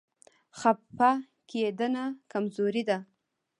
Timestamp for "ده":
2.89-2.97